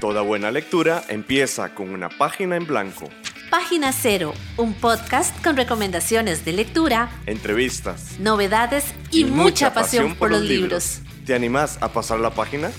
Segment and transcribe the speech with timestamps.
[0.00, 3.10] Toda buena lectura empieza con una página en blanco.
[3.50, 10.42] Página Cero, un podcast con recomendaciones de lectura, entrevistas, novedades y, mucha, pasión, por los
[10.42, 11.00] libros.
[11.26, 12.70] ¿Te animás a pasar la página?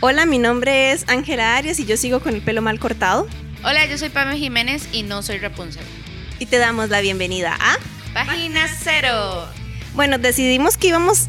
[0.00, 3.26] Hola, mi nombre es Ángela Arias y yo sigo con el pelo mal cortado.
[3.64, 5.84] Hola, yo soy Pamela Jiménez y no soy Rapunzel.
[6.38, 7.76] Y te damos la bienvenida a
[8.14, 9.46] Página Cero.
[9.94, 11.28] Bueno, decidimos que íbamos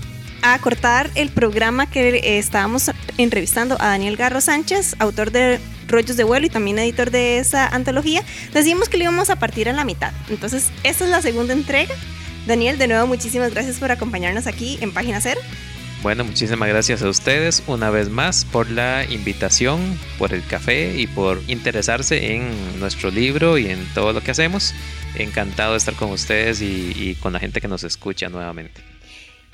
[0.54, 6.18] a cortar el programa que eh, estábamos entrevistando a Daniel Garro Sánchez, autor de Rollos
[6.18, 8.24] de Vuelo y también editor de esa antología.
[8.54, 10.14] Decidimos que lo íbamos a partir a la mitad.
[10.30, 11.96] Entonces, esta es la segunda entrega.
[12.46, 15.42] Daniel, de nuevo, muchísimas gracias por acompañarnos aquí en Página Cero.
[16.04, 21.08] Bueno, muchísimas gracias a ustedes una vez más por la invitación, por el café y
[21.08, 24.76] por interesarse en nuestro libro y en todo lo que hacemos.
[25.16, 28.95] Encantado de estar con ustedes y, y con la gente que nos escucha nuevamente.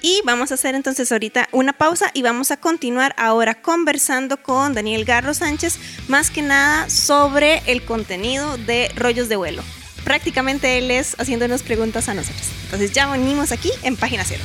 [0.02, 4.74] Y vamos a hacer entonces ahorita una pausa y vamos a continuar ahora conversando con
[4.74, 9.62] Daniel Garro Sánchez, más que nada sobre el contenido de Rollos de Vuelo.
[10.04, 12.48] Prácticamente él es haciéndonos preguntas a nosotros.
[12.64, 14.44] Entonces ya venimos aquí en Página Cero.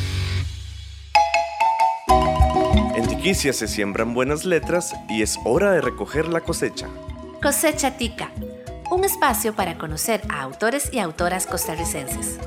[2.95, 6.89] En Tiquicia se siembran buenas letras y es hora de recoger la cosecha.
[7.41, 8.31] Cosecha Tica,
[8.91, 12.39] un espacio para conocer a autores y autoras costarricenses.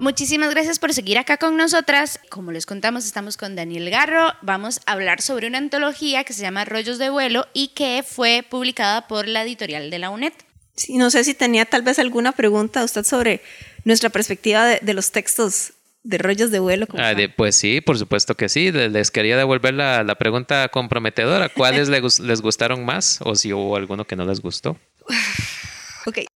[0.00, 2.20] Muchísimas gracias por seguir acá con nosotras.
[2.30, 4.32] Como les contamos, estamos con Daniel Garro.
[4.42, 8.44] Vamos a hablar sobre una antología que se llama Rollos de Vuelo y que fue
[8.48, 10.32] publicada por la editorial de la UNED.
[10.76, 13.42] Sí, no sé si tenía tal vez alguna pregunta usted sobre
[13.84, 15.72] nuestra perspectiva de, de los textos
[16.04, 16.86] de rollos de vuelo.
[16.96, 18.70] Ah, de, pues sí, por supuesto que sí.
[18.70, 21.48] Les quería devolver la, la pregunta comprometedora.
[21.48, 24.78] ¿Cuáles les, les gustaron más o si hubo alguno que no les gustó?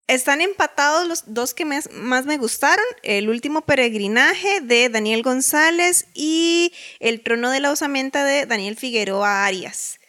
[0.07, 2.85] Están empatados los dos que más me gustaron.
[3.01, 9.45] El último peregrinaje de Daniel González y El trono de la osamenta de Daniel Figueroa
[9.45, 9.99] Arias.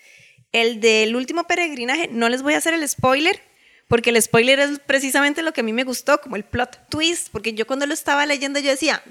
[0.51, 3.41] El del último peregrinaje, no les voy a hacer el spoiler,
[3.89, 7.29] porque el spoiler es precisamente lo que a mí me gustó, como el plot twist,
[7.31, 9.03] porque yo cuando lo estaba leyendo yo decía,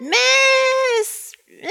[0.00, 1.68] mes, eh,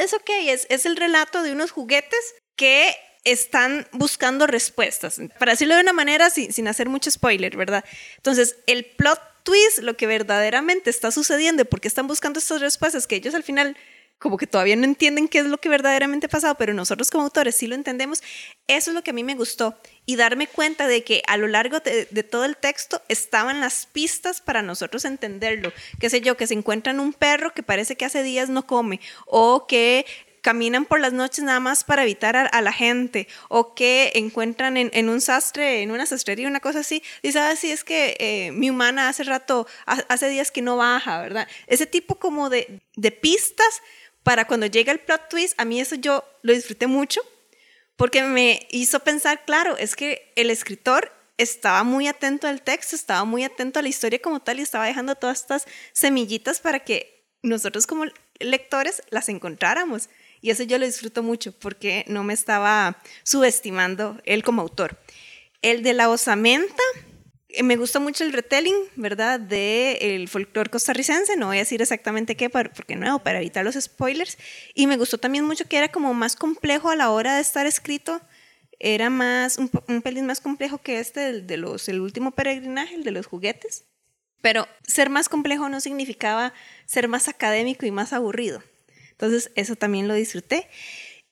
[0.00, 0.30] es ok,
[0.68, 2.94] es el relato de unos juguetes que
[3.24, 7.84] están buscando respuestas, para decirlo de una manera sin, hacer mucho spoiler, ¿verdad?
[8.16, 13.16] Entonces, el plot twist, lo que verdaderamente está sucediendo, porque están buscando estas respuestas que
[13.16, 13.76] ellos al final
[14.18, 17.24] como que todavía no entienden qué es lo que verdaderamente ha pasado, pero nosotros como
[17.24, 18.22] autores sí lo entendemos,
[18.66, 19.80] eso es lo que a mí me gustó.
[20.04, 23.86] Y darme cuenta de que a lo largo de, de, todo el texto estaban las
[23.86, 28.04] pistas para nosotros entenderlo, qué sé yo, que se encuentran un perro que parece que
[28.04, 30.04] hace días no come o que
[30.40, 34.76] caminan por las noches nada más para evitar a, a la gente o que encuentran
[34.76, 38.16] en, en, un sastre, en una sastrería, una cosa así, dice, ah, sí, es que
[38.18, 41.48] eh, mi humana hace rato, hace días que no baja, ¿verdad?
[41.66, 43.82] Ese tipo como de, de pistas
[44.22, 47.20] para cuando llega el plot twist, a mí eso yo lo disfruté mucho
[47.96, 53.24] porque me hizo pensar, claro, es que el escritor estaba muy atento al texto, estaba
[53.24, 57.26] muy atento a la historia como tal y estaba dejando todas estas semillitas para que
[57.42, 58.04] nosotros como
[58.38, 60.08] lectores las encontráramos.
[60.40, 64.98] Y eso yo lo disfruto mucho porque no me estaba subestimando él como autor.
[65.62, 66.82] El de la osamenta,
[67.48, 69.38] eh, me gusta mucho el retelling, ¿verdad?
[69.38, 73.74] De el folclore costarricense, no voy a decir exactamente qué, porque no, para evitar los
[73.74, 74.38] spoilers.
[74.74, 77.66] Y me gustó también mucho que era como más complejo a la hora de estar
[77.66, 78.20] escrito.
[78.78, 82.94] Era más, un, un pelín más complejo que este, el de los, el último peregrinaje,
[82.94, 83.84] el de los juguetes.
[84.40, 86.54] Pero ser más complejo no significaba
[86.86, 88.62] ser más académico y más aburrido.
[89.20, 90.66] Entonces, eso también lo disfruté.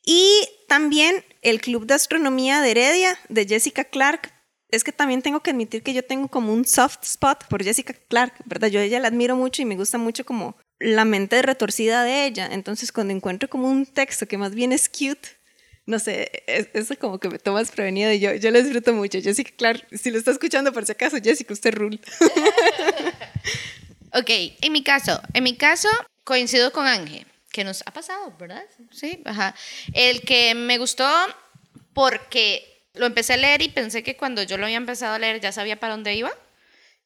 [0.04, 4.30] Y también el Club de Astronomía de Heredia de Jessica Clark.
[4.70, 7.94] Es que también tengo que admitir que yo tengo como un soft spot por Jessica
[8.08, 8.68] Clark, ¿verdad?
[8.68, 12.26] Yo a ella la admiro mucho y me gusta mucho como la mente retorcida de
[12.26, 12.46] ella.
[12.52, 15.26] Entonces, cuando encuentro como un texto que más bien es cute,
[15.86, 16.44] no sé,
[16.74, 19.18] eso como que me toma desprevenido y yo, yo lo disfruto mucho.
[19.22, 21.98] Jessica Clark, si lo está escuchando por si acaso, Jessica, usted rule.
[24.12, 25.88] ok, en mi caso, en mi caso
[26.24, 28.64] coincido con Ángel que nos ha pasado, ¿verdad?
[28.90, 29.54] Sí, ajá.
[29.92, 31.08] El que me gustó
[31.92, 35.40] porque lo empecé a leer y pensé que cuando yo lo había empezado a leer
[35.40, 36.32] ya sabía para dónde iba.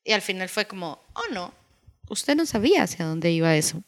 [0.04, 1.54] Y al final fue como, oh no,
[2.08, 3.82] usted no sabía hacia dónde iba eso.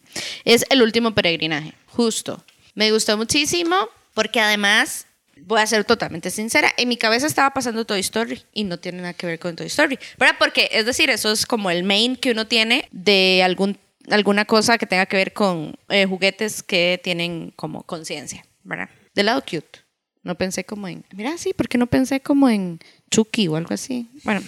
[0.45, 2.45] Es el último peregrinaje, justo.
[2.75, 7.85] Me gustó muchísimo porque además, voy a ser totalmente sincera, en mi cabeza estaba pasando
[7.85, 9.99] Toy Story y no tiene nada que ver con Toy Story.
[10.19, 10.37] ¿Verdad?
[10.39, 13.77] Porque, es decir, eso es como el main que uno tiene de algún
[14.11, 18.89] alguna cosa que tenga que ver con eh, juguetes que tienen como conciencia, ¿verdad?
[19.15, 19.81] Del lado cute.
[20.23, 22.81] No pensé como en, mira, sí, ¿por qué no pensé como en
[23.11, 24.09] Chucky o algo así?
[24.25, 24.43] Bueno,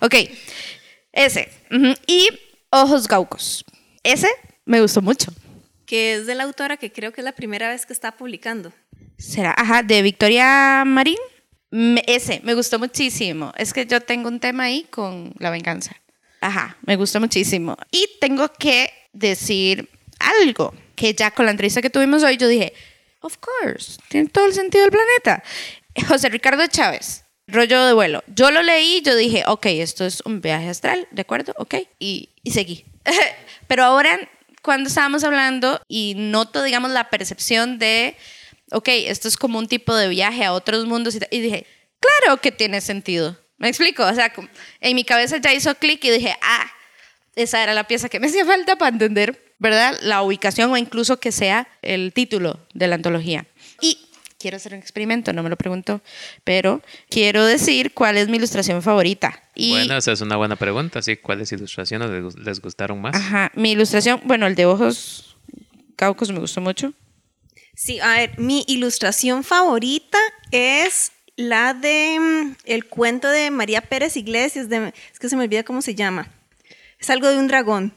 [0.00, 0.14] ok,
[1.12, 1.48] ese.
[2.06, 2.28] Y
[2.70, 3.64] Ojos Gaucos.
[4.04, 4.28] Ese
[4.64, 5.32] me gustó mucho.
[5.86, 8.72] Que es de la autora que creo que es la primera vez que está publicando.
[9.16, 9.54] ¿Será?
[9.56, 11.18] Ajá, de Victoria Marín.
[12.06, 13.52] Ese, me gustó muchísimo.
[13.56, 15.96] Es que yo tengo un tema ahí con la venganza.
[16.40, 17.76] Ajá, me gustó muchísimo.
[17.90, 19.88] Y tengo que decir
[20.18, 22.72] algo que ya con la entrevista que tuvimos hoy yo dije,
[23.20, 25.42] of course, tiene todo el sentido del planeta.
[26.08, 28.22] José Ricardo Chávez, rollo de vuelo.
[28.28, 31.54] Yo lo leí, yo dije, ok, esto es un viaje astral, ¿de acuerdo?
[31.56, 32.84] Ok, y, y seguí.
[33.68, 34.18] Pero ahora,
[34.62, 38.16] cuando estábamos hablando y noto, digamos, la percepción de,
[38.72, 41.66] ok, esto es como un tipo de viaje a otros mundos y, y dije,
[42.00, 43.36] claro que tiene sentido.
[43.58, 44.04] ¿Me explico?
[44.04, 44.32] O sea,
[44.80, 46.70] en mi cabeza ya hizo clic y dije, ah,
[47.36, 49.98] esa era la pieza que me hacía falta para entender, ¿verdad?
[50.02, 53.46] La ubicación o incluso que sea el título de la antología.
[53.80, 53.98] Y
[54.38, 56.00] quiero hacer un experimento, no me lo preguntó,
[56.44, 59.42] pero quiero decir cuál es mi ilustración favorita.
[59.54, 61.16] Y, Bueno, esa es una buena pregunta, sí.
[61.16, 63.16] ¿Cuáles ilustraciones les gustaron más?
[63.16, 65.36] Ajá, mi ilustración, bueno, el de ojos
[65.96, 66.92] caucos me gustó mucho.
[67.74, 70.18] Sí, a ver, mi ilustración favorita
[70.50, 75.44] es la de mm, el cuento de María Pérez Iglesias, de, es que se me
[75.44, 76.28] olvida cómo se llama.
[76.98, 77.92] Es algo de un dragón.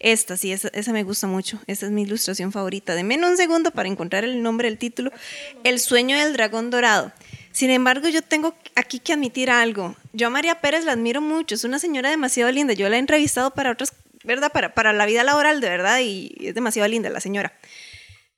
[0.00, 1.60] Esta, sí, esa, esa me gusta mucho.
[1.68, 2.96] Esa es mi ilustración favorita.
[2.96, 5.12] Deme un segundo para encontrar el nombre del título.
[5.62, 7.12] El sueño del dragón dorado.
[7.52, 9.94] Sin embargo, yo tengo aquí que admitir algo.
[10.12, 11.54] Yo a María Pérez la admiro mucho.
[11.54, 12.72] Es una señora demasiado linda.
[12.72, 13.92] Yo la he entrevistado para otras,
[14.24, 14.50] ¿verdad?
[14.50, 16.00] Para, para la vida laboral, de verdad.
[16.00, 17.56] Y es demasiado linda la señora.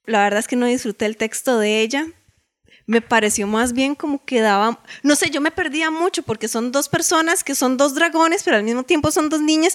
[0.04, 2.06] La verdad es que no disfruté el texto de ella.
[2.86, 6.70] Me pareció más bien como que daba, no sé, yo me perdía mucho porque son
[6.70, 9.74] dos personas que son dos dragones, pero al mismo tiempo son dos niñas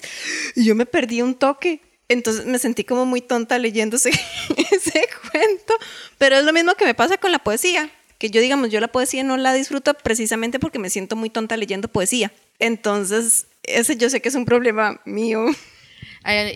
[0.56, 1.80] y yo me perdí un toque.
[2.08, 4.10] Entonces me sentí como muy tonta leyendo ese,
[4.70, 5.74] ese cuento,
[6.18, 8.88] pero es lo mismo que me pasa con la poesía, que yo digamos, yo la
[8.88, 12.32] poesía no la disfruto precisamente porque me siento muy tonta leyendo poesía.
[12.58, 15.46] Entonces, ese yo sé que es un problema mío.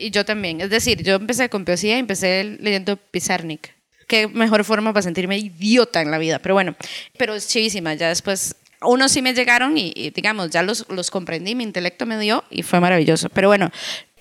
[0.01, 0.61] Y yo también.
[0.61, 3.76] Es decir, yo empecé con poesía y empecé leyendo Pizarnik.
[4.07, 6.39] Qué mejor forma para sentirme idiota en la vida.
[6.39, 6.77] Pero bueno,
[7.19, 7.95] pero es chivísima.
[7.95, 12.07] Ya después, unos sí me llegaron y, y, digamos, ya los, los comprendí, mi intelecto
[12.07, 13.29] me dio y fue maravilloso.
[13.31, 13.71] Pero bueno,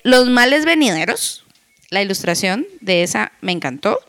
[0.05, 1.43] Los males venideros,
[1.89, 3.99] la ilustración de esa me encantó.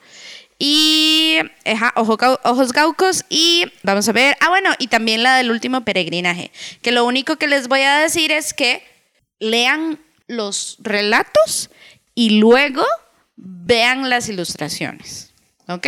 [0.58, 5.50] Y ajá, ojo ojos gaucos y vamos a ver, ah bueno, y también la del
[5.50, 6.50] último peregrinaje,
[6.82, 8.82] que lo único que les voy a decir es que
[9.38, 11.70] lean los relatos
[12.14, 12.84] y luego
[13.36, 15.32] vean las ilustraciones,
[15.68, 15.86] ¿ok?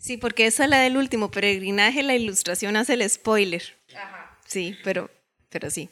[0.00, 3.62] Sí, porque esa es la del último peregrinaje, la ilustración hace el spoiler.
[4.46, 5.10] Sí, pero,
[5.48, 5.88] pero sí.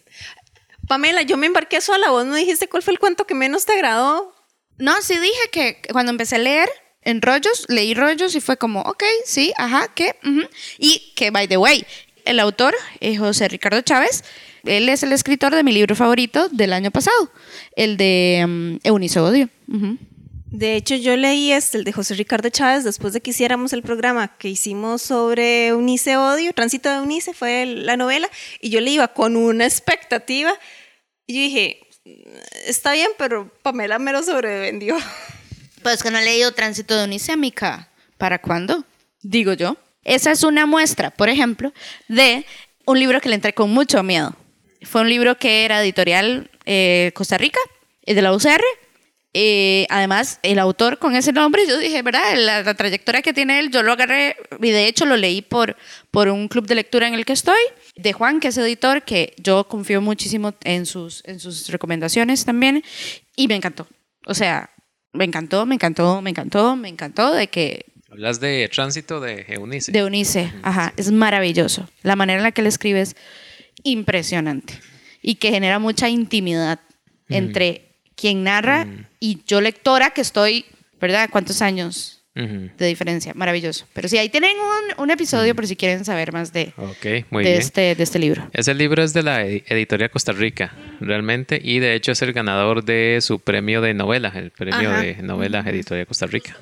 [0.86, 3.72] Pamela, yo me embarqué sola, vos no dijiste cuál fue el cuento que menos te
[3.72, 4.34] agradó.
[4.78, 6.68] No, sí dije que cuando empecé a leer
[7.02, 10.16] en rollos, leí rollos y fue como, ok, sí, ajá, ¿qué?
[10.24, 10.42] Ujú.
[10.78, 11.86] Y que, by the way,
[12.24, 14.24] el autor, eh, José Ricardo Chávez,
[14.64, 17.32] él es el escritor de mi libro favorito del año pasado,
[17.76, 19.48] el de um, Eunice Odio.
[19.68, 19.98] Ujú.
[20.52, 23.82] De hecho, yo leí este, el de José Ricardo Chávez, después de que hiciéramos el
[23.82, 28.28] programa que hicimos sobre Eunice Odio, Tránsito de Eunice, fue la novela,
[28.60, 30.52] y yo le iba con una expectativa,
[31.26, 31.80] y yo dije,
[32.66, 34.96] está bien, pero Pamela me lo sobrevendió.
[35.82, 37.88] Pues que no he leído Tránsito de Eunice, amiga.
[38.16, 38.84] ¿Para cuándo?
[39.20, 39.76] Digo yo.
[40.04, 41.72] Esa es una muestra, por ejemplo,
[42.06, 42.46] de
[42.86, 44.36] un libro que le entré con mucho miedo.
[44.82, 47.58] Fue un libro que era editorial eh, Costa Rica,
[48.06, 48.62] de la UCR.
[49.34, 52.34] Eh, además, el autor con ese nombre, yo dije, ¿verdad?
[52.36, 55.76] La, la trayectoria que tiene él, yo lo agarré y de hecho lo leí por,
[56.10, 57.62] por un club de lectura en el que estoy,
[57.96, 62.84] de Juan, que es editor, que yo confío muchísimo en sus, en sus recomendaciones también,
[63.34, 63.86] y me encantó.
[64.26, 64.70] O sea,
[65.14, 69.90] me encantó, me encantó, me encantó, me encantó de que Hablas de tránsito de Eunice.
[69.90, 71.88] de Eunice, ajá, es maravilloso.
[72.02, 73.16] La manera en la que él escribe es
[73.84, 74.74] impresionante
[75.22, 76.80] y que genera mucha intimidad
[77.30, 77.91] entre
[78.22, 78.86] quien narra
[79.18, 80.64] y yo lectora que estoy,
[81.00, 81.28] ¿verdad?
[81.30, 83.32] ¿Cuántos años de diferencia?
[83.34, 83.84] Maravilloso.
[83.92, 87.42] Pero sí, ahí tienen un, un episodio por si quieren saber más de, Ok, muy
[87.42, 87.60] de, bien.
[87.60, 88.48] este, de este libro.
[88.52, 92.32] Ese libro es de la edi- editorial Costa Rica, realmente, y de hecho es el
[92.32, 95.02] ganador de su premio de novela, el premio Ajá.
[95.02, 96.56] de novela editorial Costa Rica.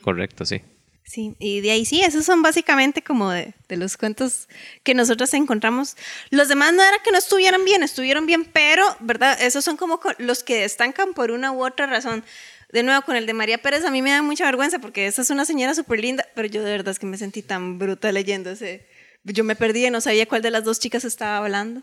[0.00, 0.60] Correcto, sí.
[1.04, 4.48] Sí, y de ahí sí, esos son básicamente como de, de los cuentos
[4.82, 5.96] que nosotros encontramos.
[6.30, 9.36] Los demás no era que no estuvieran bien, estuvieron bien, pero, ¿verdad?
[9.42, 12.24] Esos son como co- los que destacan por una u otra razón.
[12.72, 15.20] De nuevo, con el de María Pérez a mí me da mucha vergüenza porque esa
[15.22, 18.10] es una señora súper linda, pero yo de verdad es que me sentí tan bruta
[18.12, 18.86] leyendo ese.
[19.24, 21.82] Yo me perdí y no sabía cuál de las dos chicas estaba hablando.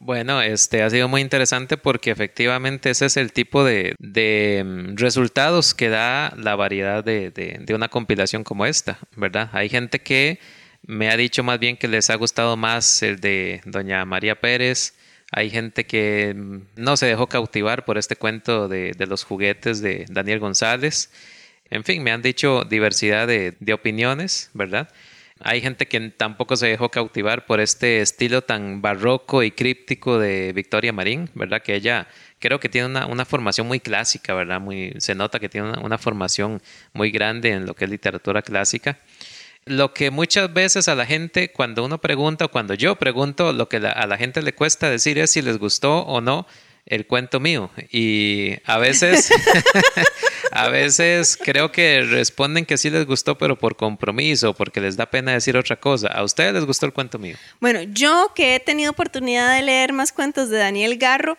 [0.00, 3.94] Bueno, este ha sido muy interesante porque efectivamente ese es el tipo de,
[4.64, 9.50] mm, resultados que da la variedad de, una compilación como esta, ¿verdad?
[9.52, 10.38] Hay gente que
[10.86, 14.94] me ha dicho más bien que les ha gustado más el de Doña María Pérez.
[15.32, 19.80] Hay gente que mm, no se dejó cautivar por este cuento de, de los juguetes
[19.82, 21.10] de Daniel González.
[21.70, 24.88] En fin, me han dicho diversidad de, de opiniones, ¿verdad?
[25.40, 30.52] Hay gente que tampoco se dejó cautivar por este estilo tan barroco y críptico de
[30.52, 31.62] Victoria Marín, ¿verdad?
[31.62, 34.60] Que ella creo que tiene una, una formación muy clásica, ¿verdad?
[34.60, 36.60] Muy, se nota que tiene una, una, formación
[36.92, 38.98] muy grande en lo que es literatura clásica.
[39.64, 43.68] Lo que muchas veces a la gente, cuando uno pregunta o cuando yo pregunto, lo
[43.68, 46.46] que a la gente le cuesta decir es si les gustó o no
[46.88, 47.70] el cuento mío.
[47.90, 49.30] Y a veces,
[50.52, 55.06] a veces creo que responden que sí les gustó, pero por compromiso, porque les da
[55.06, 56.08] pena decir otra cosa.
[56.08, 57.36] ¿A ustedes les gustó el cuento mío?
[57.60, 61.38] Bueno, yo que he tenido oportunidad de leer más cuentos de Daniel Garro,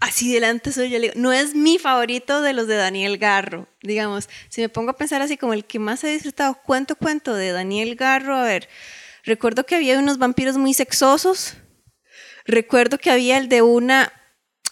[0.00, 4.28] así delante soy yo, no es mi favorito de los de Daniel Garro, digamos.
[4.48, 7.52] Si me pongo a pensar así como el que más he disfrutado, cuento, cuento de
[7.52, 8.68] Daniel Garro, a ver,
[9.24, 11.54] recuerdo que había unos vampiros muy sexosos.
[12.46, 14.12] Recuerdo que había el de una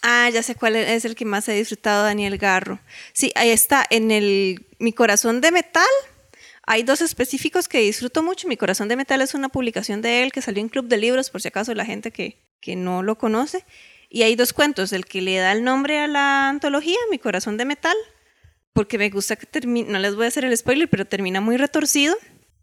[0.02, 2.80] Ah, ya sé cuál es el que más he disfrutado, Daniel Garro.
[3.12, 5.84] Sí, ahí está, en el Mi Corazón de Metal.
[6.66, 8.48] Hay dos específicos que disfruto mucho.
[8.48, 11.30] Mi Corazón de Metal es una publicación de él que salió en Club de Libros,
[11.30, 13.64] por si acaso la gente que, que no lo conoce.
[14.10, 17.56] Y hay dos cuentos, el que le da el nombre a la antología, Mi Corazón
[17.56, 17.96] de Metal,
[18.72, 21.56] porque me gusta que termine, no les voy a hacer el spoiler, pero termina muy
[21.56, 22.16] retorcido,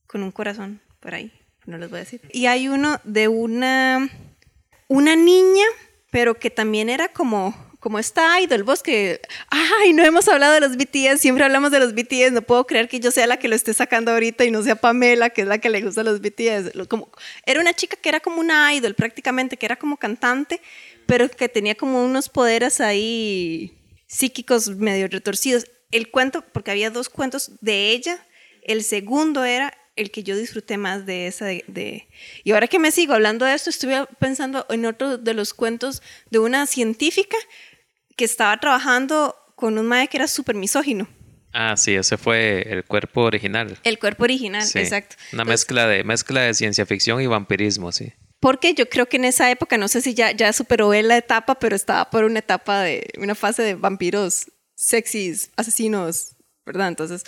[0.07, 1.31] con un corazón por ahí,
[1.65, 2.21] no les voy a decir.
[2.31, 4.09] Y hay uno de una,
[4.87, 5.65] una niña
[6.11, 10.59] pero que también era como, como esta idol, vos que, ay, no hemos hablado de
[10.59, 13.47] los BTS, siempre hablamos de los BTS, no puedo creer que yo sea la que
[13.47, 16.21] lo esté sacando ahorita y no sea Pamela, que es la que le gusta los
[16.21, 16.87] BTS.
[16.87, 17.09] Como,
[17.45, 20.61] era una chica que era como una idol prácticamente, que era como cantante,
[21.05, 25.65] pero que tenía como unos poderes ahí psíquicos medio retorcidos.
[25.91, 28.23] El cuento, porque había dos cuentos de ella,
[28.63, 32.07] el segundo era el que yo disfruté más de esa de,
[32.43, 36.01] Y ahora que me sigo hablando de esto, estuve pensando en otro de los cuentos
[36.29, 37.37] de una científica
[38.15, 41.07] que estaba trabajando con un mae que era súper misógino.
[41.51, 43.77] Ah, sí, ese fue el cuerpo original.
[43.83, 44.79] El cuerpo original, sí.
[44.79, 45.17] exacto.
[45.33, 48.13] Una Entonces, mezcla, de, mezcla de ciencia ficción y vampirismo, sí.
[48.39, 51.59] Porque yo creo que en esa época, no sé si ya, ya superó la etapa,
[51.59, 56.87] pero estaba por una etapa de una fase de vampiros sexys, asesinos, ¿verdad?
[56.87, 57.23] Entonces,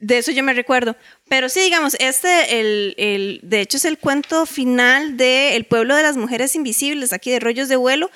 [0.00, 0.96] de eso yo me recuerdo.
[1.28, 5.96] Pero sí, digamos, este, el, el, de hecho, es el cuento final de El pueblo
[5.96, 8.10] de las mujeres invisibles, aquí de Rollos de Vuelo.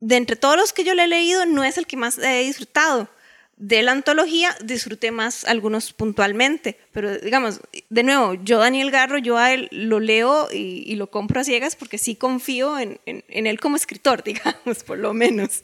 [0.00, 2.44] De entre todos los que yo le he leído, no es el que más he
[2.44, 3.08] disfrutado.
[3.56, 9.38] De la antología disfruté más algunos puntualmente, pero digamos, de nuevo, yo Daniel Garro, yo
[9.38, 13.60] a él lo leo y, lo compro a ciegas porque sí confío en, en él
[13.60, 15.62] como escritor, digamos, por lo menos.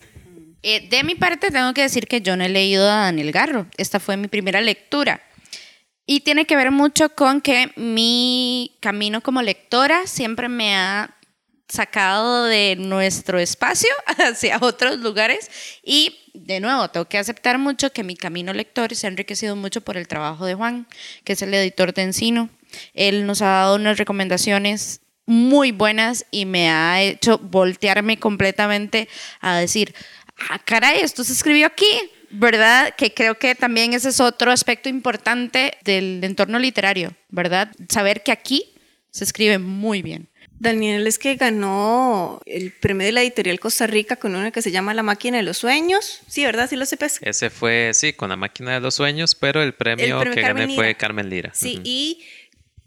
[0.62, 3.66] Eh, de mi parte, tengo que decir que yo no he leído a Daniel Garro.
[3.76, 5.22] Esta fue mi primera lectura.
[6.06, 11.14] Y tiene que ver mucho con que mi camino como lectora siempre me ha
[11.68, 15.50] sacado de nuestro espacio hacia otros lugares
[15.84, 19.82] y de nuevo tengo que aceptar mucho que mi camino lector se ha enriquecido mucho
[19.82, 20.86] por el trabajo de Juan,
[21.24, 22.48] que es el editor de Encino.
[22.94, 29.10] Él nos ha dado unas recomendaciones muy buenas y me ha hecho voltearme completamente
[29.40, 29.94] a decir,
[30.50, 31.90] ah, caray, esto se escribió aquí,
[32.30, 32.95] ¿verdad?
[32.97, 37.71] Que creo que también ese es otro aspecto importante del entorno literario, ¿verdad?
[37.88, 38.75] Saber que aquí
[39.11, 40.28] se escribe muy bien.
[40.61, 44.73] Daniel es que ganó el premio de la editorial Costa Rica con una que se
[44.73, 46.21] llama La máquina de los sueños.
[46.26, 46.68] Sí, ¿verdad?
[46.68, 47.21] Sí lo sepas.
[47.23, 50.40] Ese fue, sí, con La máquina de los sueños, pero el premio, el premio que
[50.40, 50.83] Carmen gané Lira.
[50.83, 51.50] fue Carmen Lira.
[51.54, 51.83] Sí, uh -huh.
[51.85, 52.25] y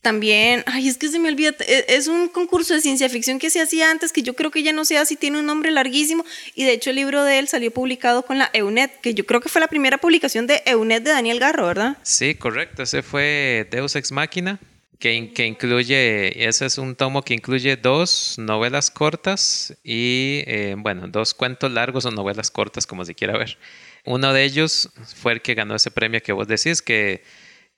[0.02, 3.50] también, ay, es que se me olvida, e, es un concurso de ciencia ficción que
[3.50, 6.26] se hacía antes, que yo creo que ya no sé si tiene un nombre larguísimo,
[6.56, 9.42] y de hecho el libro de él salió publicado con la EUNET, que yo creo
[9.42, 11.98] que fue la primera publicación de EUNET de Daniel Garro, ¿verdad?
[12.02, 14.60] Sí, correcto, ese fue Deus Ex Machina,
[14.98, 21.08] que, que incluye, ese es un tomo que incluye dos novelas cortas y, eh, bueno,
[21.08, 23.58] dos cuentos largos o novelas cortas, como se quiera ver.
[24.06, 27.24] Uno de ellos fue el que ganó ese premio que vos decís, que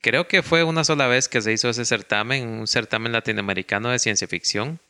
[0.03, 3.99] Creo que fue una sola vez que se hizo ese certamen, un certamen latinoamericano de
[3.99, 4.81] ciencia ficción.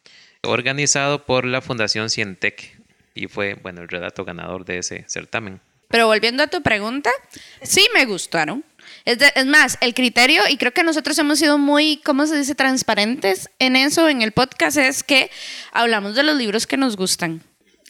[0.42, 2.82] organizado por la Fundación Cientec
[3.14, 5.62] y fue, bueno, el relato ganador de ese certamen.
[5.90, 7.12] Pero volviendo a tu pregunta,
[7.62, 8.66] sí me gustaron.
[9.06, 12.56] Es, es más, el criterio, y creo que nosotros hemos sido muy, ¿cómo se dice?,
[12.56, 15.30] transparentes en eso, en el podcast, es que
[15.72, 17.44] hablamos de los libros que nos gustan.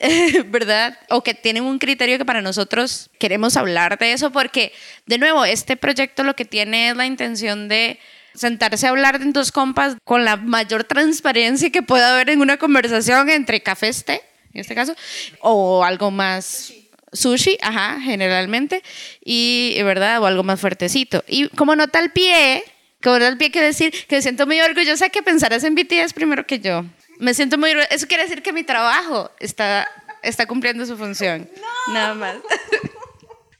[0.47, 0.97] ¿Verdad?
[1.09, 4.73] O que tienen un criterio que para nosotros queremos hablar de eso, porque,
[5.05, 7.99] de nuevo, este proyecto lo que tiene es la intención de
[8.33, 12.57] sentarse a hablar en dos compas con la mayor transparencia que pueda haber en una
[12.57, 14.21] conversación entre café té,
[14.53, 14.95] en este caso,
[15.39, 16.73] o algo más
[17.11, 18.81] sushi, ajá, generalmente,
[19.23, 21.23] y verdad, o algo más fuertecito.
[21.27, 22.63] Y como nota al pie,
[23.01, 26.13] como nota al pie quiere decir que me siento muy orgullosa que pensaras en BTS
[26.13, 26.83] primero que yo.
[27.23, 29.87] Me siento muy eso quiere decir que mi trabajo está
[30.21, 31.49] está cumpliendo su función.
[31.91, 32.35] Nada más.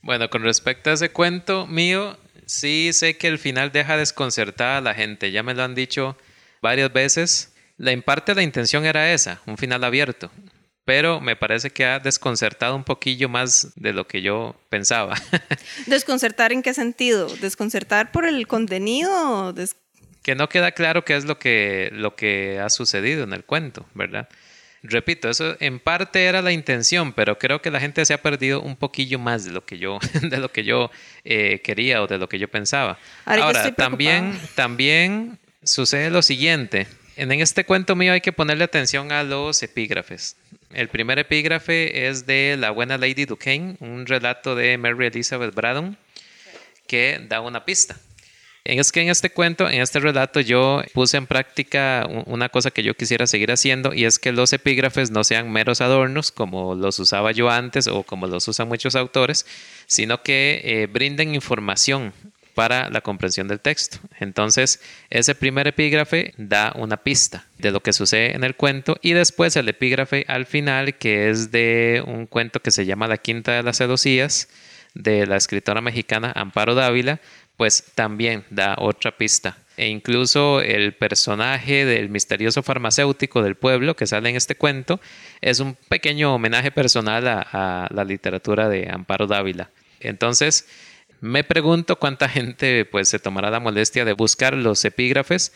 [0.02, 4.80] Bueno, con respecto a ese cuento mío, sí sé que el final deja desconcertada a
[4.82, 5.30] la gente.
[5.32, 6.18] Ya me lo han dicho
[6.60, 7.54] varias veces.
[7.78, 10.30] La, en parte la intención era esa, un final abierto.
[10.84, 15.14] Pero me parece que ha desconcertado un poquillo más de lo que yo pensaba.
[15.86, 17.26] ¿Desconcertar en qué sentido?
[17.40, 19.54] ¿Desconcertar por el contenido?
[19.54, 19.76] Des-
[20.24, 23.86] que no queda claro qué es lo que, lo que ha sucedido en el cuento,
[23.92, 24.26] ¿verdad?
[24.82, 28.62] Repito, eso en parte era la intención, pero creo que la gente se ha perdido
[28.62, 30.90] un poquillo más de lo que yo, de lo que yo
[31.24, 32.98] eh, quería o de lo que yo pensaba.
[33.26, 36.86] Ahora también, también sucede lo siguiente.
[37.16, 40.36] En en este cuento mío hay que ponerle atención a los epígrafes.
[40.72, 45.98] El primer epígrafe es de La buena Lady Duquesne, un relato de Mary Elizabeth Braddon
[46.86, 47.96] que da una pista.
[48.64, 52.82] Es que en este cuento, en este relato, yo puse en práctica una cosa que
[52.82, 56.98] yo quisiera seguir haciendo y es que los epígrafes no sean meros adornos como los
[56.98, 59.44] usaba yo antes o como los usan muchos autores,
[59.86, 62.14] sino que eh, brinden información
[62.54, 63.98] para la comprensión del texto.
[64.18, 64.80] Entonces,
[65.10, 69.56] ese primer epígrafe da una pista de lo que sucede en el cuento y después
[69.56, 73.62] el epígrafe al final, que es de un cuento que se llama La Quinta de
[73.62, 74.48] las Celosías,
[74.94, 77.20] de la escritora mexicana Amparo Dávila,
[77.56, 79.56] pues también da otra pista.
[79.76, 85.00] E incluso el personaje del misterioso farmacéutico del pueblo que sale en este cuento
[85.40, 89.70] es un pequeño homenaje personal a, la literatura de Amparo Dávila.
[89.98, 90.68] Entonces,
[91.20, 95.52] me pregunto cuánta gente pues se tomará la molestia de buscar los epígrafes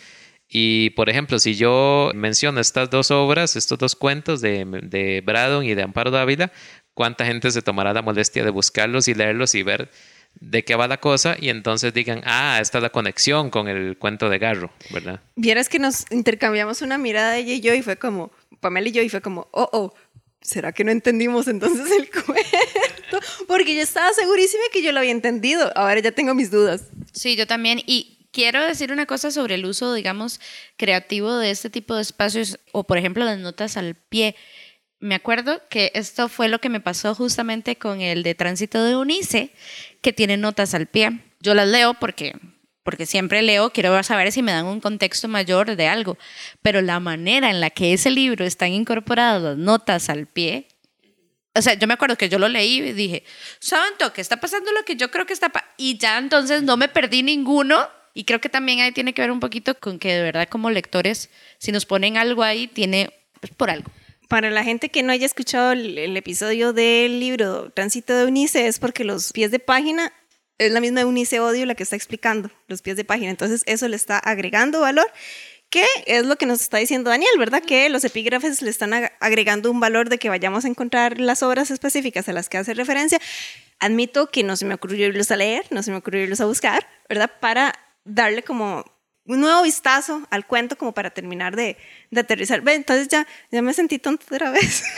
[0.48, 5.64] y, por ejemplo, si yo menciono estas dos obras, estos dos cuentos de, de Braddon
[5.64, 6.50] y de Amparo Dávila,
[6.94, 9.90] cuánta gente se tomará la molestia de buscarlos y leerlos y ver
[10.40, 13.96] de qué va la cosa y entonces digan, ah, esta es la conexión con el
[13.98, 15.20] cuento de Garro, ¿verdad?
[15.36, 19.02] Vieras que nos intercambiamos una mirada ella y yo y fue como, Pamela y yo
[19.02, 19.94] y fue como, oh, oh,
[20.40, 23.26] ¿será que no entendimos entonces el cuento?
[23.46, 25.72] Porque yo estaba segurísima que yo lo había entendido.
[25.74, 26.84] Ahora ya tengo mis dudas.
[27.12, 27.80] Sí, yo también.
[27.86, 30.40] Y quiero decir una cosa sobre el uso, digamos,
[30.76, 34.36] creativo de este tipo de espacios o, por ejemplo, las notas al pie.
[35.00, 38.96] Me acuerdo que esto fue lo que me pasó justamente con el de tránsito de
[38.96, 39.52] Unice,
[40.00, 41.20] que tiene notas al pie.
[41.40, 42.36] Yo las leo porque,
[42.82, 46.18] porque siempre leo, quiero saber si me dan un contexto mayor de algo,
[46.62, 50.68] pero la manera en la que ese libro están incorporadas las notas al pie,
[51.58, 53.24] o sea, yo me acuerdo que yo lo leí y dije,
[53.58, 56.76] ¿saben qué está pasando lo que yo creo que está pa-?" Y ya entonces no
[56.76, 57.88] me perdí ninguno.
[58.14, 60.70] Y creo que también ahí tiene que ver un poquito con que de verdad como
[60.70, 63.90] lectores, si nos ponen algo ahí, tiene pues, por algo.
[64.28, 68.78] Para la gente que no haya escuchado el, episodio del libro Tránsito de Unice es
[68.78, 70.12] porque los pies de página
[70.58, 73.30] es la misma Unice Odio la que está explicando los pies de página.
[73.30, 75.06] Entonces eso le está agregando valor,
[75.70, 77.62] que es lo que nos está diciendo Daniel, ¿verdad?
[77.62, 81.42] Que los epígrafes le están ag- agregando un valor de que vayamos a encontrar las
[81.42, 83.18] obras específicas a las que hace referencia.
[83.80, 86.46] Admito que no se me ocurrió irlos a leer, no se me ocurrió irlos a
[86.46, 87.30] buscar, ¿verdad?
[87.40, 87.72] Para
[88.04, 88.84] darle como
[89.28, 91.76] un nuevo vistazo al cuento como para terminar de,
[92.10, 92.62] de aterrizar.
[92.62, 94.82] Ve, entonces ya, ya me sentí tonta otra vez.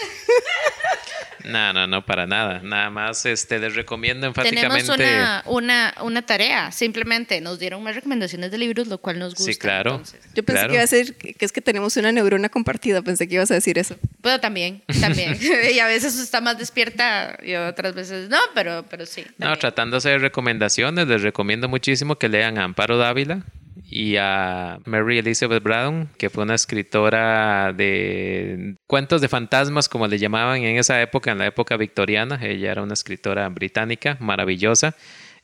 [1.44, 2.60] No, no, no, para nada.
[2.62, 4.92] Nada más este, les recomiendo enfáticamente.
[4.92, 9.34] Tenemos una, una, una tarea, simplemente nos dieron más recomendaciones de libros, lo cual nos
[9.34, 9.50] gusta.
[9.50, 9.92] Sí, claro.
[9.92, 10.20] entonces.
[10.34, 10.68] Yo pensé Claro.
[10.68, 13.50] que iba a ser que que es que tenemos una neurona compartida, pensé que ibas
[13.50, 13.96] a decir eso.
[14.20, 15.38] Pero también, también.
[15.74, 19.24] y a veces está más despierta y otras veces no, pero, pero sí.
[19.38, 23.44] No, tratándose de recomendaciones, les recomiendo muchísimo que lean a Amparo Dávila
[23.90, 30.18] y a Mary Elizabeth Braddon, que fue una escritora de cuentos de fantasmas, como le
[30.18, 32.38] llamaban en esa época, en la época victoriana.
[32.40, 34.94] Ella era una escritora británica maravillosa.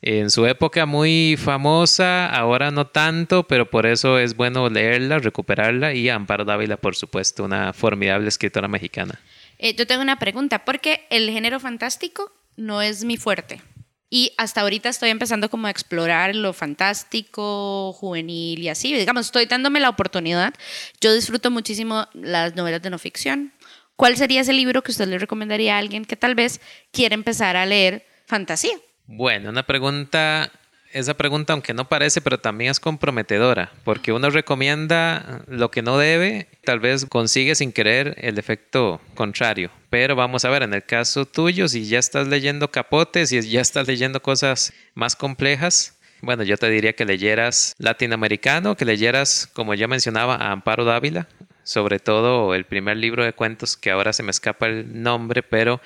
[0.01, 5.93] En su época muy famosa, ahora no tanto, pero por eso es bueno leerla, recuperarla.
[5.93, 9.19] Y Amparo Dávila, por supuesto, una formidable escritora mexicana.
[9.57, 13.59] Eh, yo tengo una pregunta, porque el género fantástico no es mi fuerte.
[14.09, 18.93] Y hasta ahorita estoy empezando como a explorar lo fantástico, juvenil y así.
[18.93, 20.53] Digamos, estoy dándome la oportunidad.
[21.01, 23.53] Yo disfruto muchísimo las novelas de no ficción.
[23.97, 27.57] ¿Cuál sería ese libro que usted le recomendaría a alguien que tal vez quiera empezar
[27.57, 28.77] a leer fantasía?
[29.07, 30.51] Bueno, una pregunta,
[30.97, 35.97] esa pregunta aunque no parece, pero también es comprometedora, porque uno recomienda lo que no
[35.97, 39.71] debe, tal vez consigue sin querer el efecto contrario.
[39.89, 43.61] Pero vamos a ver, en el caso tuyo, si ya estás leyendo capotes y ya
[43.61, 49.75] estás leyendo cosas más complejas, bueno, yo te diría que leyeras latinoamericano, que leyeras, como
[49.75, 51.27] ya mencionaba, a Amparo Dávila,
[51.63, 55.79] sobre todo el primer libro de cuentos, que ahora se me escapa el nombre, pero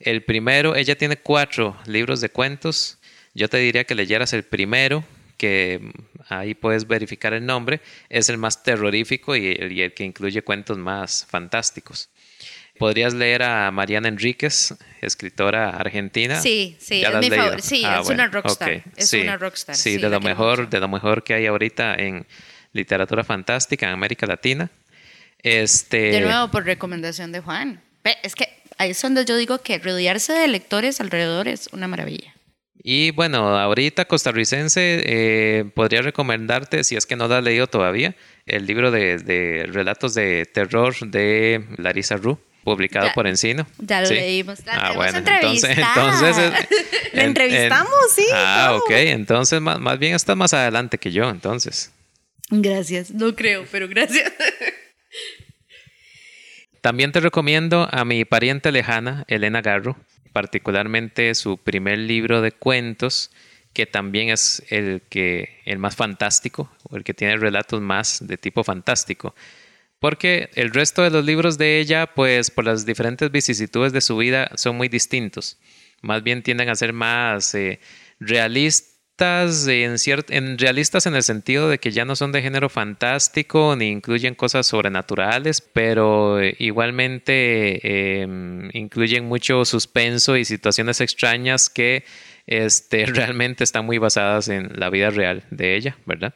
[0.00, 2.97] el primero, ella tiene cuatro libros de cuentos.
[3.38, 5.04] Yo te diría que leyeras el primero,
[5.36, 5.92] que
[6.28, 11.24] ahí puedes verificar el nombre, es el más terrorífico y el, que incluye cuentos más
[11.30, 12.10] fantásticos.
[12.78, 16.40] Podrías leer a Mariana Enríquez, escritora argentina.
[16.40, 17.62] Sí, sí, es mi favorita.
[17.62, 18.82] Sí, ah, es una rockstar.
[18.96, 19.76] Es una rockstar.
[19.76, 22.26] Sí, de lo mejor, de lo mejor que hay ahorita en
[22.72, 24.68] literatura fantástica en América Latina.
[25.40, 26.10] Este...
[26.10, 27.80] De nuevo, por recomendación de Juan.
[28.24, 28.48] Es que
[28.78, 32.34] ahí es donde yo digo que rodearse de lectores alrededor es una maravilla.
[32.82, 38.14] Y bueno, ahorita costarricense, eh, podría recomendarte, si es que no lo has leído todavía,
[38.46, 43.66] el libro de, relatos de terror de Larissa Ru, publicado por Encino.
[43.78, 44.60] Ya lo leímos.
[44.66, 46.36] ah, bueno, entonces, entonces
[47.12, 48.26] lo entrevistamos, sí.
[48.32, 51.92] Ah, ok, entonces más, más bien estás más adelante que yo, entonces.
[52.50, 54.32] Gracias, no creo, pero gracias.
[56.80, 59.96] También te recomiendo a mi pariente lejana, Elena Garro,
[60.38, 63.32] particularmente su primer libro de cuentos,
[63.72, 68.62] que también es el, que, el más fantástico, el que tiene relatos más de tipo
[68.62, 69.34] fantástico.
[69.98, 74.16] Porque el resto de los libros de ella, pues por las diferentes vicisitudes de su
[74.16, 75.58] vida, son muy distintos.
[76.02, 77.80] Más bien tienden a ser más eh,
[78.20, 78.87] realistas
[79.20, 79.96] en,
[80.28, 84.34] en realistas en el sentido de que ya no son de género fantástico ni incluyen
[84.34, 92.04] cosas sobrenaturales, pero eh, igualmente em, incluyen mucho suspenso y situaciones extrañas que
[92.46, 96.34] este, realmente están muy basadas en la vida real de ella, ¿verdad?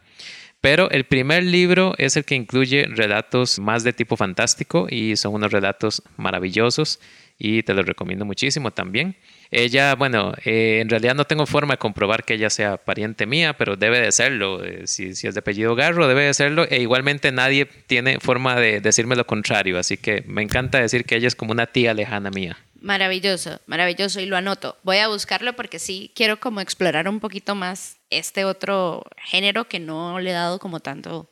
[0.61, 5.35] Pero el primer libro es el que incluye relatos más de tipo fantástico y son
[5.35, 7.01] unos relatos maravillosos
[7.39, 9.17] y te los recomiendo muchísimo también.
[9.55, 13.53] Ella, bueno, eh, en realidad no tengo forma de comprobar que ella sea pariente mía,
[13.53, 14.65] pero debe de serlo.
[14.65, 16.67] Eh, si, es de apellido Garro, debe de serlo.
[16.71, 19.79] E igualmente nadie tiene forma de decirme lo contrario.
[19.79, 22.57] Así que me encanta decir que ella es como una tía lejana mía.
[22.81, 24.21] Maravilloso, maravilloso.
[24.21, 24.79] Y lo anoto.
[24.85, 29.81] Voy a buscarlo porque sí quiero como explorar un poquito más este otro género que
[29.81, 31.31] no le he dado como tanto.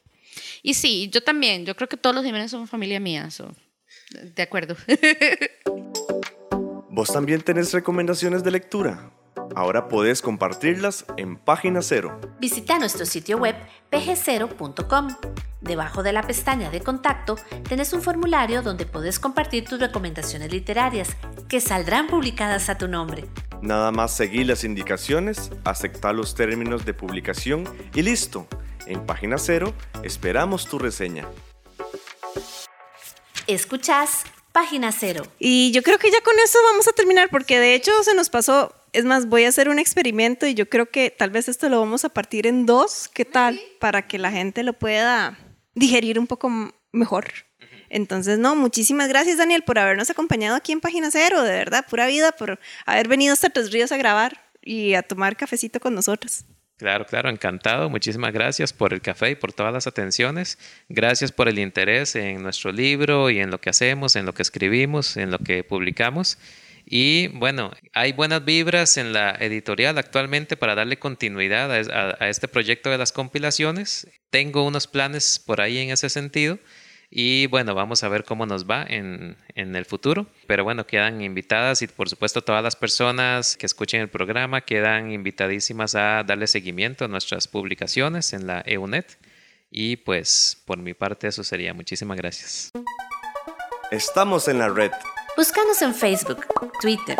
[0.62, 1.64] Y sí, yo también.
[1.64, 3.30] Yo creo que todos los Jiménez son familia mía.
[4.10, 4.76] De acuerdo.
[7.00, 9.10] ¿Vos también tenés recomendaciones de lectura?
[9.56, 12.20] Ahora podés compartirlas en Página Cero.
[12.38, 13.56] Visita nuestro sitio web
[13.88, 15.08] pgcero.com.
[15.62, 17.36] Debajo de la pestaña de contacto
[17.66, 21.16] tenés un formulario donde podés compartir tus recomendaciones literarias
[21.48, 23.24] que saldrán publicadas a tu nombre.
[23.62, 28.46] Nada más seguir las indicaciones, aceptar los términos de publicación y listo.
[28.86, 31.26] En Página Cero esperamos tu reseña.
[33.46, 35.24] Escuchás Página cero.
[35.38, 38.30] Y yo creo que ya con eso vamos a terminar porque de hecho se nos
[38.30, 41.68] pasó, es más, voy a hacer un experimento y yo creo que tal vez esto
[41.68, 43.60] lo vamos a partir en dos, ¿qué tal?
[43.78, 45.38] Para que la gente lo pueda
[45.74, 46.50] digerir un poco
[46.92, 47.26] mejor.
[47.88, 52.06] Entonces, no, muchísimas gracias Daniel por habernos acompañado aquí en Página Cero, de verdad, pura
[52.06, 56.44] vida, por haber venido hasta Tres Ríos a grabar y a tomar cafecito con nosotros.
[56.80, 57.90] Claro, claro, encantado.
[57.90, 60.58] Muchísimas gracias por el café y por todas las atenciones.
[60.88, 64.40] Gracias por el interés en nuestro libro y en lo que hacemos, en lo que
[64.40, 66.38] escribimos, en lo que publicamos.
[66.86, 72.88] Y bueno, hay buenas vibras en la editorial actualmente para darle continuidad a, este proyecto
[72.88, 74.08] de las compilaciones.
[74.30, 76.58] Tengo unos planes por ahí en ese sentido
[77.10, 80.26] y bueno, vamos a ver cómo nos va en, el futuro.
[80.46, 85.10] Pero bueno, quedan invitadas y por supuesto todas las personas que escuchen el programa quedan
[85.10, 89.18] invitadísimas a darle seguimiento a nuestras publicaciones en la EUNET.
[89.72, 91.74] Y pues por mi parte eso sería.
[91.74, 92.70] Muchísimas gracias.
[93.90, 94.92] Estamos en la red.
[95.36, 96.46] Búscanos en Facebook,
[96.80, 97.16] Twitter,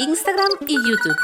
[0.00, 1.16] Instagram y YouTube.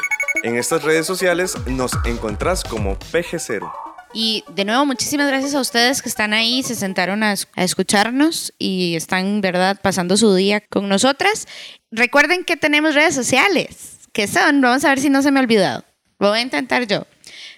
[0.43, 3.86] En estas redes sociales nos encontrás como PG0.
[4.19, 8.95] Y de nuevo, muchísimas gracias a ustedes que están ahí, se sentaron a, escucharnos y
[8.95, 11.47] están, ¿verdad?, pasando su día con nosotras.
[11.91, 15.43] Recuerden que tenemos redes sociales, que son, vamos a ver si no se me ha
[15.43, 15.85] olvidado.
[16.17, 17.05] Lo voy a intentar yo.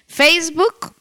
[0.06, 0.94] Facebook.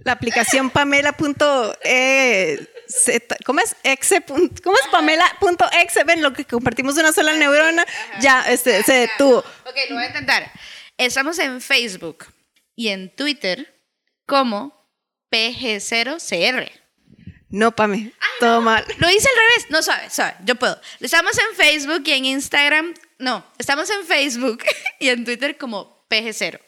[0.00, 3.74] La aplicación pamela.e Z, ¿cómo es?
[3.84, 4.22] Exe.
[4.22, 6.04] ¿Cómo es Pamela.exe?
[6.04, 7.86] Ven, lo que compartimos una sola neurona,
[8.20, 9.38] ya este, se detuvo.
[9.38, 10.52] Ok, lo voy a intentar.
[10.98, 12.33] Estamos en Facebook
[12.76, 13.80] y en Twitter
[14.26, 14.88] como
[15.30, 16.70] PG0CR.
[17.50, 18.84] No, Pame, todo mal.
[18.98, 19.70] Lo hice al revés.
[19.70, 20.80] No, sabe, sabe, yo puedo.
[21.00, 22.94] Estamos en Facebook y en Instagram.
[23.18, 24.64] No, estamos en Facebook
[24.98, 26.60] y en Twitter como PG0.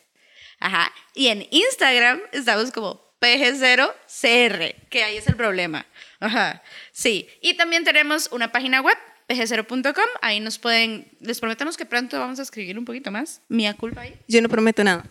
[0.60, 0.92] Ajá.
[1.14, 5.86] Y en Instagram estamos como PG0CR, que ahí es el problema.
[6.20, 6.62] Ajá.
[6.92, 7.28] Sí.
[7.40, 8.96] Y también tenemos una página web,
[9.28, 10.04] pg0.com.
[10.22, 11.10] Ahí nos pueden.
[11.20, 13.42] Les prometemos que pronto vamos a escribir un poquito más.
[13.48, 14.14] Mía culpa ahí.
[14.28, 15.04] Yo no prometo nada.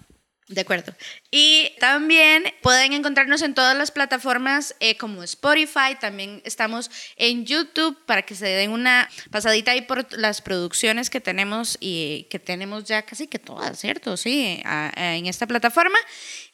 [0.47, 0.93] De acuerdo.
[1.31, 7.97] Y también pueden encontrarnos en todas las plataformas eh, como Spotify, también estamos en YouTube
[8.05, 12.83] para que se den una pasadita ahí por las producciones que tenemos y que tenemos
[12.83, 14.17] ya casi que todas, ¿cierto?
[14.17, 15.97] Sí, en esta plataforma.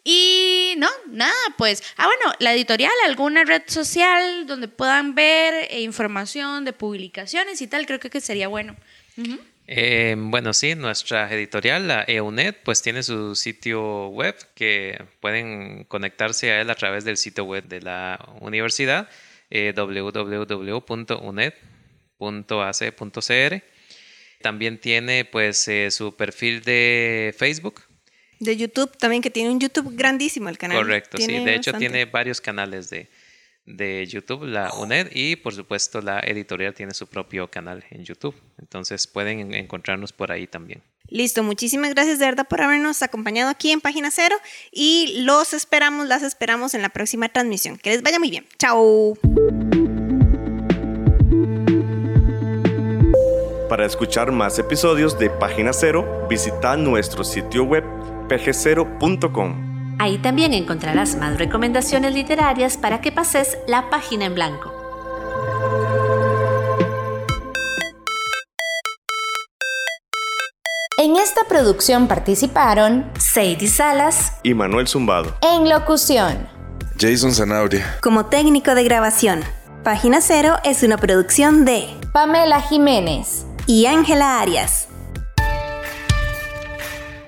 [0.06, 5.82] Y no, nada, pues, ah, bueno, la editorial, alguna red social donde puedan ver eh,
[5.82, 8.76] información de publicaciones y tal, creo que, sería bueno.
[9.74, 16.52] Eh, bueno, sí, nuestra editorial, la EUNET, pues tiene su sitio web que pueden conectarse
[16.52, 19.08] a él a través del sitio web de la universidad,
[19.50, 20.74] eh, www.uned.ac.cr.
[24.42, 27.84] También tiene pues eh, su perfil de Facebook.
[28.40, 30.80] De YouTube también, que tiene un YouTube grandísimo el canal.
[30.80, 31.28] Correcto, sí.
[31.28, 33.08] De hecho, tiene varios canales de,
[33.76, 38.36] de YouTube, la UNED, y por supuesto la editorial tiene su propio canal en YouTube.
[38.60, 40.82] Entonces pueden encontrarnos por ahí también.
[41.08, 44.36] Listo, muchísimas gracias de verdad por habernos acompañado aquí en Página Cero
[44.72, 47.78] y los esperamos, las esperamos en la próxima transmisión.
[47.78, 48.46] Que les vaya muy bien.
[48.58, 49.18] Chao.
[53.68, 57.84] Para escuchar más episodios de Página Cero, visita nuestro sitio web
[58.28, 59.71] pgcero.com.
[60.02, 64.74] Ahí también encontrarás más recomendaciones literarias para que pases la página en blanco.
[70.98, 75.36] En esta producción participaron Sadie Salas y Manuel Zumbado.
[75.44, 76.50] En locución,
[77.00, 78.00] Jason Zanauria.
[78.02, 79.42] Como técnico de grabación,
[79.84, 84.88] Página Cero es una producción de Pamela Jiménez y Ángela Arias.